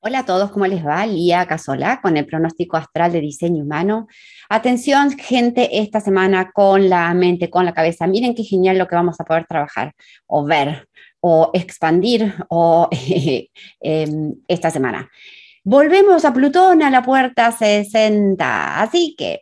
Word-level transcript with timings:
Hola 0.00 0.20
a 0.20 0.24
todos, 0.24 0.52
¿cómo 0.52 0.64
les 0.68 0.86
va? 0.86 1.04
Lía 1.06 1.44
Casola 1.46 2.00
con 2.00 2.16
el 2.16 2.24
pronóstico 2.24 2.76
astral 2.76 3.10
de 3.10 3.20
diseño 3.20 3.64
humano. 3.64 4.06
Atención, 4.48 5.10
gente, 5.18 5.80
esta 5.80 5.98
semana 6.00 6.52
con 6.52 6.88
la 6.88 7.12
mente, 7.14 7.50
con 7.50 7.64
la 7.64 7.74
cabeza. 7.74 8.06
Miren 8.06 8.36
qué 8.36 8.44
genial 8.44 8.78
lo 8.78 8.86
que 8.86 8.94
vamos 8.94 9.18
a 9.18 9.24
poder 9.24 9.46
trabajar 9.46 9.94
o 10.28 10.44
ver 10.44 10.88
o 11.18 11.50
expandir 11.52 12.32
o, 12.48 12.88
em, 13.80 14.34
esta 14.46 14.70
semana. 14.70 15.10
Volvemos 15.64 16.24
a 16.24 16.32
Plutón 16.32 16.84
a 16.84 16.90
la 16.90 17.02
puerta 17.02 17.50
60. 17.50 18.80
Así 18.80 19.16
que, 19.18 19.40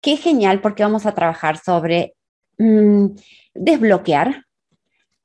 qué 0.00 0.16
genial 0.16 0.62
porque 0.62 0.84
vamos 0.84 1.04
a 1.04 1.12
trabajar 1.12 1.58
sobre 1.58 2.14
mm, 2.56 3.08
desbloquear 3.54 4.46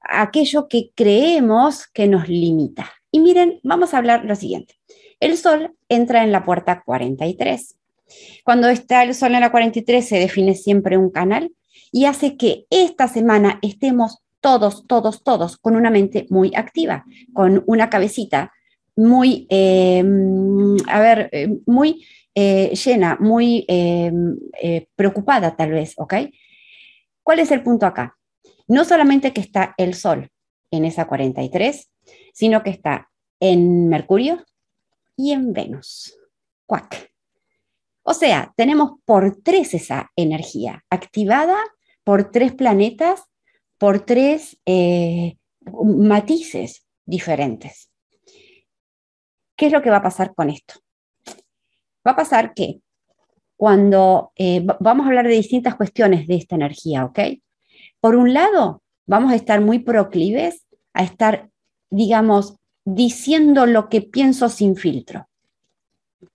aquello 0.02 0.68
que 0.68 0.92
creemos 0.94 1.88
que 1.88 2.08
nos 2.08 2.28
limita. 2.28 2.97
Y 3.18 3.20
miren, 3.20 3.60
vamos 3.64 3.96
a 3.96 3.98
hablar 3.98 4.26
lo 4.26 4.36
siguiente. 4.36 4.76
El 5.20 5.38
Sol 5.38 5.76
entra 5.90 6.24
en 6.24 6.32
la 6.32 6.46
puerta 6.46 6.84
43. 6.86 7.76
Cuando 8.44 8.70
está 8.70 9.02
el 9.02 9.16
Sol 9.16 9.34
en 9.34 9.42
la 9.42 9.50
43 9.50 10.08
se 10.08 10.20
define 10.20 10.54
siempre 10.54 11.00
un 11.00 11.10
canal 11.10 11.52
y 11.92 12.06
hace 12.06 12.38
que 12.38 12.68
esta 12.70 13.08
semana 13.08 13.58
estemos 13.64 14.20
todos, 14.40 14.86
todos, 14.86 15.24
todos 15.24 15.58
con 15.58 15.76
una 15.76 15.90
mente 15.90 16.28
muy 16.30 16.52
activa, 16.56 17.06
con 17.34 17.64
una 17.66 17.90
cabecita 17.90 18.52
muy, 18.96 19.48
em, 19.50 20.78
a 20.88 21.00
ver, 21.00 21.30
eh, 21.32 21.58
muy 21.66 22.06
eh, 22.36 22.72
llena, 22.76 23.18
muy 23.20 23.66
eh, 23.68 24.12
preocupada 24.96 25.56
tal 25.56 25.72
vez, 25.72 25.96
¿ok? 25.98 26.14
¿Cuál 27.24 27.40
es 27.40 27.50
el 27.50 27.64
punto 27.64 27.88
acá? 27.88 28.16
No 28.68 28.86
solamente 28.86 29.34
que 29.34 29.42
está 29.42 29.74
el 29.80 29.96
Sol 29.96 30.30
en 30.70 30.86
esa 30.86 31.08
43, 31.08 31.90
sino 32.34 32.64
que 32.64 32.70
está 32.70 33.10
en 33.40 33.90
Mercurio 33.90 34.44
y 35.16 35.32
en 35.32 35.54
Venus. 35.54 36.18
Cuac. 36.66 37.12
O 38.04 38.14
sea, 38.14 38.54
tenemos 38.56 38.94
por 39.06 39.42
tres 39.42 39.74
esa 39.74 40.12
energía 40.16 40.84
activada 40.90 41.58
por 42.08 42.32
tres 42.32 42.54
planetas, 42.54 43.26
por 43.78 44.00
tres 44.00 44.58
eh, 44.66 45.36
matices 45.84 46.88
diferentes. 47.06 47.92
¿Qué 49.58 49.66
es 49.66 49.74
lo 49.74 49.82
que 49.82 49.90
va 49.90 49.98
a 49.98 50.04
pasar 50.04 50.34
con 50.34 50.50
esto? 50.50 50.76
Va 52.08 52.12
a 52.12 52.16
pasar 52.16 52.54
que 52.54 52.80
cuando 53.58 54.32
eh, 54.38 54.66
vamos 54.80 55.04
a 55.04 55.10
hablar 55.10 55.28
de 55.28 55.34
distintas 55.34 55.76
cuestiones 55.76 56.28
de 56.28 56.36
esta 56.36 56.56
energía, 56.56 57.04
¿ok? 57.04 57.20
Por 58.00 58.16
un 58.16 58.34
lado, 58.34 58.84
vamos 59.06 59.34
a 59.34 59.36
estar 59.36 59.60
muy 59.60 59.80
proclives 59.80 60.66
a 60.94 61.04
estar 61.04 61.50
digamos, 61.90 62.56
diciendo 62.86 63.66
lo 63.66 63.90
que 63.90 64.02
pienso 64.02 64.50
sin 64.50 64.76
filtro. 64.76 65.28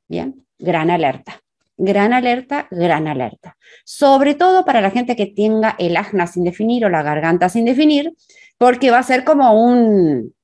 Bien, 0.09 0.45
gran 0.59 0.91
alerta. 0.91 1.41
Gran 1.77 2.13
alerta, 2.13 2.69
gran 2.71 3.09
alerta. 3.09 3.57
Sobre 3.85 4.35
todo 4.35 4.65
para 4.65 4.81
la 4.81 4.91
gente 4.91 5.17
que 5.17 5.27
tenga 5.27 5.75
el 5.79 5.97
ajna 5.97 6.27
sin 6.27 6.45
definir 6.45 6.85
o 6.85 6.91
la 6.91 7.03
garganta 7.03 7.49
sin 7.49 7.65
definir, 7.65 8.13
porque 8.59 8.91
va 8.91 8.99
a 8.99 9.03
ser 9.03 9.25
como 9.25 9.53
un, 9.55 10.35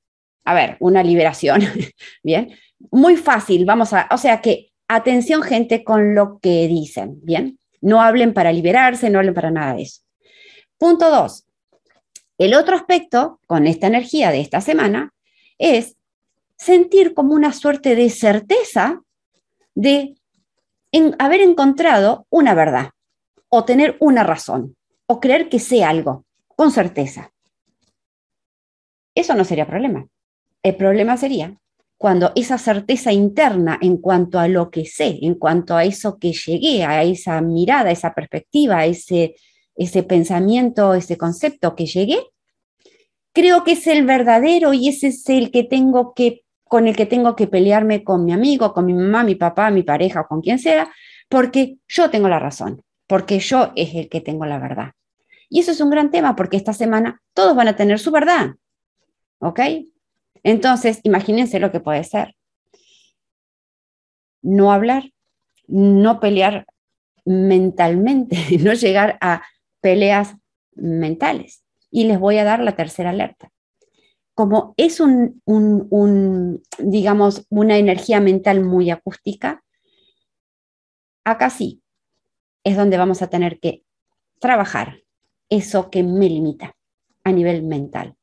a 0.43 0.53
ver, 0.53 0.77
una 0.79 1.03
liberación. 1.03 1.61
Bien, 2.23 2.49
muy 2.91 3.15
fácil, 3.15 3.65
vamos 3.65 3.93
a, 3.93 4.07
o 4.11 4.17
sea 4.17 4.41
que 4.41 4.69
atención 4.87 5.41
gente 5.43 5.83
con 5.83 6.15
lo 6.15 6.39
que 6.39 6.67
dicen, 6.67 7.19
bien, 7.21 7.59
no 7.81 8.01
hablen 8.01 8.33
para 8.33 8.51
liberarse, 8.51 9.09
no 9.09 9.19
hablen 9.19 9.33
para 9.33 9.51
nada 9.51 9.75
de 9.75 9.83
eso. 9.83 10.01
Punto 10.77 11.09
dos, 11.09 11.45
el 12.39 12.55
otro 12.55 12.75
aspecto 12.75 13.39
con 13.45 13.67
esta 13.67 13.87
energía 13.87 14.31
de 14.31 14.39
esta 14.39 14.61
semana 14.61 15.13
es 15.57 15.97
sentir 16.57 17.13
como 17.13 17.33
una 17.35 17.53
suerte 17.53 17.95
de 17.95 18.09
certeza 18.09 19.01
de 19.75 20.15
haber 21.19 21.41
encontrado 21.41 22.25
una 22.29 22.55
verdad 22.55 22.91
o 23.49 23.65
tener 23.65 23.97
una 23.99 24.23
razón 24.23 24.75
o 25.05 25.19
creer 25.19 25.49
que 25.49 25.59
sé 25.59 25.83
algo 25.83 26.25
con 26.47 26.71
certeza. 26.71 27.31
Eso 29.13 29.35
no 29.35 29.43
sería 29.43 29.67
problema. 29.67 30.07
El 30.63 30.75
problema 30.77 31.17
sería 31.17 31.57
cuando 31.97 32.31
esa 32.35 32.57
certeza 32.57 33.11
interna 33.11 33.77
en 33.81 33.97
cuanto 33.97 34.39
a 34.39 34.47
lo 34.47 34.71
que 34.71 34.85
sé, 34.85 35.19
en 35.21 35.35
cuanto 35.35 35.75
a 35.75 35.83
eso 35.83 36.17
que 36.17 36.31
llegué, 36.31 36.85
a 36.85 37.03
esa 37.03 37.41
mirada, 37.41 37.91
esa 37.91 38.13
perspectiva, 38.13 38.85
ese 38.85 39.35
ese 39.79 40.03
pensamiento, 40.03 40.93
ese 40.93 41.17
concepto 41.17 41.73
que 41.73 41.85
llegué, 41.85 42.19
creo 43.31 43.63
que 43.63 43.71
es 43.71 43.87
el 43.87 44.05
verdadero 44.05 44.73
y 44.73 44.89
ese 44.89 45.07
es 45.07 45.27
el 45.29 45.51
que 45.51 45.63
tengo 45.63 46.13
que, 46.13 46.43
con 46.65 46.85
el 46.85 46.97
que 46.97 47.05
tengo 47.05 47.35
que 47.37 47.47
pelearme 47.47 48.03
con 48.03 48.25
mi 48.25 48.33
amigo, 48.33 48.73
con 48.73 48.85
mi 48.85 48.93
mamá, 48.93 49.23
mi 49.23 49.35
papá, 49.35 49.71
mi 49.71 49.83
pareja 49.83 50.21
o 50.21 50.27
con 50.27 50.41
quien 50.41 50.59
sea, 50.59 50.91
porque 51.29 51.77
yo 51.87 52.09
tengo 52.09 52.27
la 52.27 52.39
razón, 52.39 52.83
porque 53.07 53.39
yo 53.39 53.71
es 53.77 53.95
el 53.95 54.09
que 54.09 54.19
tengo 54.19 54.45
la 54.45 54.59
verdad. 54.59 54.91
Y 55.47 55.61
eso 55.61 55.71
es 55.71 55.79
un 55.79 55.89
gran 55.89 56.11
tema 56.11 56.35
porque 56.35 56.57
esta 56.57 56.73
semana 56.73 57.21
todos 57.33 57.55
van 57.55 57.69
a 57.69 57.77
tener 57.77 57.99
su 57.99 58.11
verdad. 58.11 58.55
¿Ok? 59.39 59.61
Entonces, 60.43 60.99
imagínense 61.03 61.61
lo 61.61 61.71
que 61.71 61.79
puede 61.79 62.03
ser. 62.03 62.35
No 64.41 64.73
hablar, 64.73 65.11
no 65.67 66.19
pelear 66.19 66.65
mentalmente, 67.23 68.37
no 68.59 68.73
llegar 68.73 69.17
a 69.21 69.41
peleas 69.81 70.35
mentales. 70.75 71.63
Y 71.91 72.05
les 72.05 72.19
voy 72.19 72.37
a 72.37 72.43
dar 72.43 72.59
la 72.61 72.75
tercera 72.75 73.09
alerta. 73.09 73.51
Como 74.33 74.73
es 74.77 74.99
un, 74.99 75.41
digamos, 76.77 77.45
una 77.49 77.77
energía 77.77 78.21
mental 78.21 78.63
muy 78.63 78.89
acústica, 78.89 79.63
acá 81.25 81.49
sí 81.49 81.81
es 82.63 82.77
donde 82.77 82.97
vamos 82.97 83.21
a 83.21 83.27
tener 83.27 83.59
que 83.59 83.83
trabajar 84.39 85.03
eso 85.49 85.89
que 85.89 86.03
me 86.03 86.29
limita 86.29 86.75
a 87.23 87.31
nivel 87.31 87.63
mental. 87.63 88.15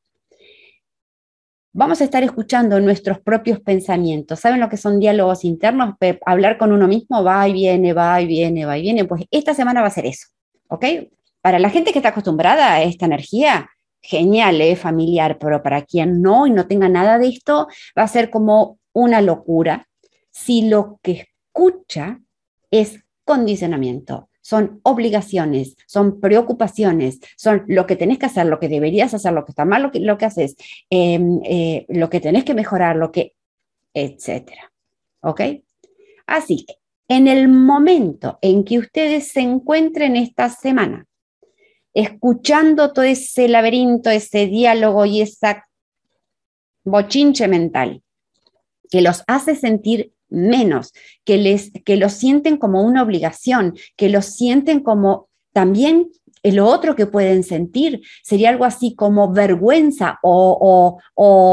Vamos 1.73 2.01
a 2.01 2.05
estar 2.05 2.23
escuchando 2.23 2.79
nuestros 2.79 3.19
propios 3.19 3.59
pensamientos. 3.59 4.39
¿Saben 4.39 4.59
lo 4.59 4.69
que 4.69 4.77
son 4.77 4.99
diálogos 4.99 5.45
internos? 5.45 5.93
Hablar 6.25 6.57
con 6.57 6.71
uno 6.71 6.87
mismo 6.87 7.23
va 7.23 7.47
y 7.47 7.53
viene, 7.53 7.93
va 7.93 8.19
y 8.19 8.25
viene, 8.25 8.65
va 8.65 8.77
y 8.79 8.81
viene. 8.81 9.05
Pues 9.05 9.25
esta 9.29 9.53
semana 9.53 9.81
va 9.81 9.87
a 9.87 9.91
ser 9.91 10.07
eso. 10.07 10.27
¿Ok? 10.69 10.85
Para 11.47 11.59
la 11.59 11.69
gente 11.69 11.93
que 11.93 11.99
está 11.99 12.09
acostumbrada 12.09 12.73
a 12.73 12.83
esta 12.83 13.05
energía, 13.05 13.69
genial, 14.01 14.59
¿eh? 14.59 14.75
familiar, 14.75 15.37
pero 15.39 15.63
para 15.63 15.81
quien 15.83 16.21
no 16.21 16.45
y 16.45 16.51
no 16.51 16.67
tenga 16.67 16.89
nada 16.89 17.17
de 17.17 17.29
esto, 17.29 17.69
va 17.97 18.03
a 18.03 18.07
ser 18.09 18.29
como 18.29 18.79
una 18.91 19.21
locura 19.21 19.87
si 20.29 20.67
lo 20.67 20.99
que 21.01 21.25
escucha 21.53 22.19
es 22.69 22.99
condicionamiento, 23.23 24.29
son 24.41 24.81
obligaciones, 24.83 25.77
son 25.87 26.19
preocupaciones, 26.19 27.21
son 27.37 27.63
lo 27.67 27.85
que 27.87 27.95
tenés 27.95 28.17
que 28.17 28.25
hacer, 28.25 28.47
lo 28.47 28.59
que 28.59 28.67
deberías 28.67 29.13
hacer, 29.13 29.31
lo 29.31 29.45
que 29.45 29.53
está 29.53 29.63
mal, 29.63 29.83
lo 29.83 29.91
que, 29.93 30.01
lo 30.01 30.17
que 30.17 30.25
haces, 30.25 30.57
em, 30.89 31.39
eh, 31.45 31.85
lo 31.87 32.09
que 32.09 32.19
tenés 32.19 32.43
que 32.43 32.55
mejorar, 32.55 32.97
lo 32.97 33.13
que, 33.13 33.35
etcétera. 33.93 34.73
¿Ok? 35.21 35.39
Así 36.25 36.65
que 36.65 36.73
en 37.07 37.29
el 37.29 37.47
momento 37.47 38.37
en 38.41 38.65
que 38.65 38.79
ustedes 38.79 39.29
se 39.29 39.39
encuentren 39.39 40.17
esta 40.17 40.49
semana 40.49 41.07
escuchando 41.99 42.93
todo 42.93 43.05
ese 43.05 43.47
laberinto, 43.47 44.11
ese 44.11 44.45
diálogo 44.45 45.05
y 45.05 45.21
esa 45.21 45.67
bochinche 46.83 47.47
mental 47.47 48.03
que 48.91 49.01
los 49.01 49.23
hace 49.25 49.55
sentir 49.55 50.13
menos, 50.29 50.93
que, 51.25 51.37
les, 51.37 51.71
que 51.83 51.97
los 51.97 52.13
sienten 52.13 52.57
como 52.57 52.83
una 52.83 53.01
obligación, 53.01 53.75
que 53.95 54.09
los 54.09 54.25
sienten 54.25 54.81
como 54.81 55.27
también 55.53 56.11
lo 56.51 56.67
otro 56.67 56.95
que 56.95 57.05
pueden 57.05 57.43
sentir 57.43 58.01
sería 58.23 58.49
algo 58.49 58.65
así 58.65 58.95
como 58.95 59.31
vergüenza 59.31 60.19
o, 60.21 60.99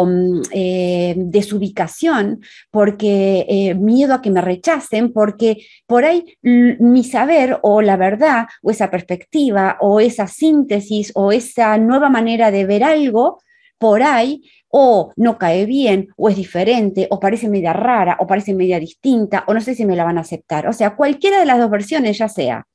mm, 0.07 0.43
eh, 0.53 1.15
desubicación, 1.17 2.41
porque 2.71 3.47
eh, 3.49 3.75
miedo 3.75 4.15
a 4.15 4.23
que 4.23 4.31
me 4.31 4.41
rechacen, 4.41 5.13
porque 5.13 5.67
por 5.87 6.05
ahí 6.05 6.25
mi 6.43 7.05
saber 7.05 7.59
o 7.63 7.83
la 7.83 7.97
verdad 7.97 8.47
o 8.63 8.71
esa 8.71 8.91
perspectiva 8.91 9.79
o 9.81 10.01
esa 10.01 10.27
síntesis 10.27 11.13
o 11.15 11.33
esa 11.33 11.79
nueva 11.79 12.09
manera 12.09 12.51
de 12.51 12.65
ver 12.67 12.85
algo, 12.85 13.41
por 13.79 14.03
ahí 14.03 14.43
o 14.69 15.13
no 15.17 15.39
cae 15.39 15.67
bien, 15.67 16.09
o 16.17 16.29
es 16.29 16.37
diferente, 16.37 17.07
o 17.11 17.21
parece 17.21 17.49
media 17.49 17.73
rara, 17.73 18.17
o 18.19 18.27
parece 18.27 18.55
media 18.55 18.81
distinta, 18.81 19.45
o 19.47 19.55
no 19.55 19.61
sé 19.61 19.75
si 19.75 19.85
me 19.87 19.95
la 19.95 20.05
van 20.05 20.19
a 20.19 20.23
aceptar. 20.23 20.67
O 20.67 20.73
sea, 20.73 20.97
cualquiera 20.97 21.39
de 21.39 21.47
las 21.47 21.59
dos 21.59 21.71
versiones, 21.71 22.19
ya 22.19 22.29
sea 22.29 22.67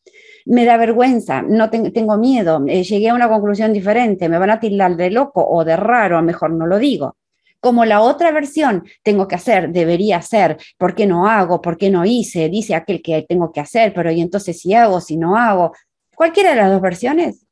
me 0.46 0.66
da 0.66 0.78
vergüenza, 0.78 1.42
no 1.42 1.70
tengo 1.70 2.18
miedo, 2.18 2.64
eh, 2.68 2.84
llegué 2.84 3.10
a 3.10 3.14
una 3.14 3.30
conclusión 3.30 3.74
diferente, 3.74 4.30
me 4.30 4.38
van 4.38 4.50
a 4.52 4.60
tildar 4.60 4.96
de 4.96 5.12
loco 5.12 5.46
o 5.46 5.64
de 5.64 5.76
raro, 5.76 6.22
mejor 6.22 6.52
no 6.52 6.66
lo 6.66 6.80
digo. 6.80 7.18
Como 7.60 7.84
la 7.84 8.02
otra 8.02 8.32
versión, 8.32 8.86
tengo 9.04 9.28
que 9.28 9.36
hacer, 9.36 9.70
debería 9.70 10.18
hacer, 10.18 10.58
¿por 10.78 10.96
qué 10.96 11.06
no 11.06 11.28
hago? 11.28 11.62
¿Por 11.62 11.78
qué 11.78 11.90
no 11.90 12.06
hice? 12.06 12.48
Dice 12.48 12.74
aquel 12.74 13.02
que 13.02 13.26
tengo 13.28 13.52
que 13.52 13.60
hacer, 13.60 13.94
pero 13.94 14.12
¿y 14.12 14.22
entonces 14.22 14.60
si 14.60 14.74
hago, 14.74 15.02
si 15.02 15.18
no 15.18 15.36
hago? 15.36 15.74
Cualquiera 16.16 16.52
de 16.52 16.56
las 16.56 16.72
dos 16.72 16.82
versiones. 16.82 17.46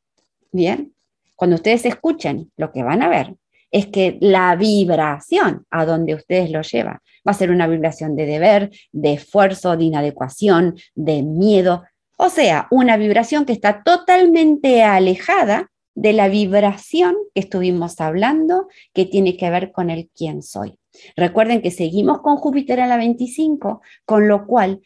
Bien, 0.52 0.94
cuando 1.36 1.58
ustedes 1.58 1.86
escuchen, 1.86 2.52
lo 2.56 2.72
que 2.72 2.84
van 2.84 3.02
a 3.02 3.10
ver 3.10 3.36
es 3.70 3.88
que 3.88 4.18
la 4.22 4.56
vibración 4.56 5.66
a 5.70 5.86
donde 5.86 6.16
ustedes 6.16 6.52
lo 6.52 6.62
llevan 6.62 7.00
va 7.28 7.32
a 7.32 7.34
ser 7.34 7.52
una 7.52 7.68
vibración 7.68 8.16
de 8.16 8.26
deber, 8.26 8.72
de 8.92 9.14
esfuerzo, 9.14 9.76
de 9.76 9.84
inadecuación, 9.84 10.78
de 10.96 11.24
miedo, 11.24 11.84
o 12.18 12.30
sea, 12.30 12.68
una 12.72 12.98
vibración 12.98 13.46
que 13.46 13.54
está 13.54 13.84
totalmente 13.84 14.84
alejada 14.84 15.72
de 15.96 16.14
la 16.14 16.28
vibración 16.28 17.16
que 17.34 17.42
estuvimos 17.42 18.02
hablando, 18.02 18.68
que 18.94 19.06
tiene 19.06 19.38
que 19.38 19.50
ver 19.50 19.72
con 19.72 19.90
el 19.90 20.10
quién 20.16 20.42
soy. 20.44 20.78
Recuerden 21.16 21.62
que 21.62 21.72
seguimos 21.72 22.22
con 22.22 22.38
Júpiter 22.38 22.80
en 22.80 22.90
la 22.90 22.98
25, 22.98 23.82
con 24.06 24.28
lo 24.28 24.46
cual 24.46 24.82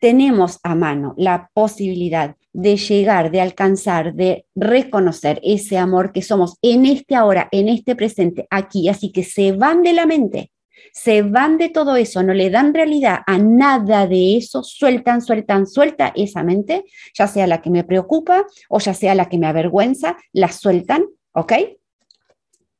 tenemos 0.00 0.60
a 0.62 0.74
mano 0.74 1.14
la 1.16 1.50
posibilidad 1.52 2.36
de 2.52 2.76
llegar, 2.76 3.30
de 3.30 3.40
alcanzar, 3.40 4.14
de 4.14 4.46
reconocer 4.54 5.40
ese 5.42 5.78
amor 5.78 6.12
que 6.12 6.22
somos 6.22 6.56
en 6.62 6.86
este 6.86 7.14
ahora, 7.14 7.48
en 7.52 7.68
este 7.68 7.94
presente, 7.94 8.46
aquí. 8.50 8.88
Así 8.88 9.12
que 9.12 9.24
se 9.24 9.52
van 9.52 9.82
de 9.82 9.92
la 9.92 10.06
mente, 10.06 10.50
se 10.92 11.22
van 11.22 11.58
de 11.58 11.68
todo 11.68 11.96
eso, 11.96 12.22
no 12.22 12.34
le 12.34 12.50
dan 12.50 12.74
realidad 12.74 13.20
a 13.26 13.38
nada 13.38 14.06
de 14.06 14.36
eso, 14.36 14.62
sueltan, 14.62 15.22
sueltan, 15.22 15.66
suelta 15.66 16.12
esa 16.14 16.42
mente, 16.42 16.84
ya 17.14 17.26
sea 17.26 17.46
la 17.46 17.60
que 17.60 17.70
me 17.70 17.84
preocupa 17.84 18.46
o 18.68 18.78
ya 18.78 18.94
sea 18.94 19.14
la 19.14 19.28
que 19.28 19.38
me 19.38 19.46
avergüenza, 19.46 20.16
la 20.32 20.48
sueltan, 20.48 21.06
¿ok? 21.32 21.52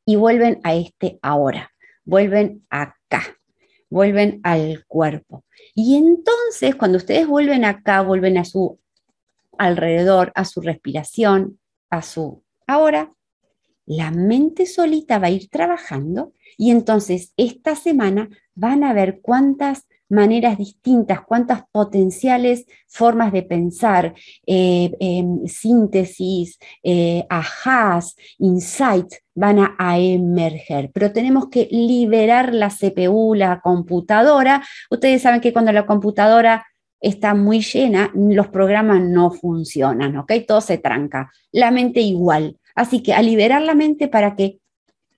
Y 0.05 0.17
vuelven 0.17 0.61
a 0.65 0.75
este 0.75 1.19
ahora, 1.23 1.71
vuelven 2.05 2.67
acá, 2.71 3.23
vuelven 3.91 4.41
al 4.43 4.85
cuerpo. 4.87 5.45
Y 5.75 5.97
entonces, 5.97 6.75
cuando 6.77 6.99
ustedes 6.99 7.27
vuelven 7.27 7.65
acá, 7.65 8.01
vuelven 8.03 8.39
a 8.39 8.45
su 8.45 8.81
alrededor, 9.59 10.33
a 10.35 10.45
su 10.45 10.61
respiración, 10.61 11.59
a 11.91 12.03
su 12.03 12.43
ahora, 12.67 13.13
la 13.89 14.11
mente 14.11 14.67
solita 14.67 15.19
va 15.19 15.29
a 15.29 15.31
ir 15.31 15.49
trabajando 15.49 16.33
y 16.59 16.71
entonces 16.71 17.33
esta 17.39 17.75
semana 17.75 18.29
van 18.55 18.85
a 18.85 18.93
ver 18.93 19.21
cuántas 19.23 19.87
maneras 20.11 20.59
distintas, 20.59 21.23
cuántas 21.23 21.63
potenciales 21.71 22.67
formas 22.87 23.33
de 23.33 23.43
pensar, 23.43 24.15
eh, 24.47 24.91
em, 25.01 25.47
síntesis, 25.47 26.59
eh, 26.83 27.25
ajás, 27.29 28.17
insights 28.39 29.23
van 29.35 29.59
a, 29.79 29.99
emerger. 29.99 30.91
Pero 30.93 31.13
tenemos 31.13 31.49
que 31.49 31.69
liberar 31.71 32.53
la 32.53 32.71
CPU, 32.71 33.35
la 33.35 33.61
computadora. 33.61 34.63
Ustedes 34.91 35.23
saben 35.23 35.41
que 35.41 35.53
cuando 35.53 35.73
la 35.73 35.87
computadora 35.87 36.67
está 37.01 37.35
muy 37.35 37.61
llena, 37.61 38.11
los 38.15 38.49
programas 38.49 39.01
no 39.03 39.31
funcionan, 39.31 40.17
¿ok? 40.17 40.33
Todo 40.47 40.61
se 40.61 40.79
tranca. 40.79 41.31
La 41.53 41.71
mente 41.71 42.01
igual. 42.01 42.57
Así 42.79 43.03
que 43.03 43.13
a 43.13 43.23
liberar 43.23 43.63
la 43.63 43.75
mente 43.75 44.07
para 44.07 44.37
que 44.37 44.61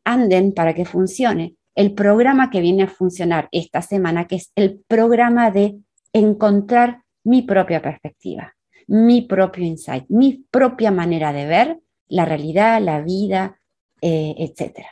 anden 0.03 0.55
para 0.55 0.73
que 0.75 0.87
funcione 0.87 1.57
el 1.75 1.93
programa 1.93 2.49
que 2.49 2.63
viene 2.63 2.85
a 2.85 2.89
funcionar 2.89 3.51
esta 3.53 3.83
semana, 3.83 4.27
que 4.27 4.37
es 4.37 4.51
el 4.55 4.83
programa 4.89 5.51
de 5.51 5.77
encontrar 6.15 7.03
mi 7.23 7.43
propia 7.43 7.83
perspectiva, 7.83 8.57
mi 8.87 9.21
propio 9.21 9.63
insight, 9.63 10.07
mi 10.09 10.43
propia 10.51 10.91
manera 10.91 11.35
de 11.35 11.45
ver 11.45 11.79
la 12.09 12.25
realidad, 12.25 12.81
la 12.81 13.03
vida, 13.03 13.61
eh, 14.01 14.35
etc. 14.39 14.87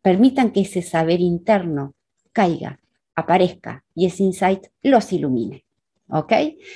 Permitan 0.00 0.52
que 0.52 0.60
ese 0.60 0.82
saber 0.82 1.20
interno 1.20 1.96
caiga, 2.32 2.78
aparezca 3.16 3.84
y 3.96 4.06
ese 4.06 4.22
insight 4.22 4.68
los 4.80 5.12
ilumine. 5.12 5.64
¿Ok? 6.08 6.32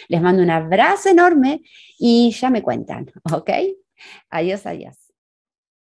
Les 0.09 0.21
mando 0.21 0.43
un 0.43 0.51
abrazo 0.51 1.09
enorme 1.09 1.63
y 2.01 2.33
ya 2.33 2.51
me 2.51 2.63
cuentan. 2.63 3.13
¿Ok? 3.33 3.51
Adiós, 4.29 4.67
adiós. 4.67 5.00